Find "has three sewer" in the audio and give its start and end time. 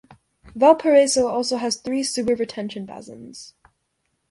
1.57-2.33